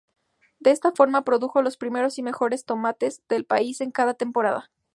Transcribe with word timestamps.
De 0.59 0.71
esta 0.71 0.91
forma, 0.91 1.23
produjo 1.23 1.61
“los 1.61 1.77
primeros 1.77 2.17
y 2.17 2.23
mejores 2.23 2.65
tomates 2.65 3.21
del 3.29 3.45
país 3.45 3.81
en 3.81 3.91
cada 3.91 4.15
temporada". 4.15 4.71